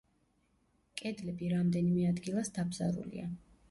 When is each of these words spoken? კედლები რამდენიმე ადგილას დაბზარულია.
კედლები 1.03 1.53
რამდენიმე 1.53 2.09
ადგილას 2.15 2.55
დაბზარულია. 2.61 3.33